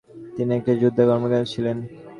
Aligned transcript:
তিনি 0.35 0.51
একটি 0.57 0.71
যুদ্ধজাহাজের 0.81 1.09
কমান্ডার 1.11 1.51
ছিলেন। 1.53 1.77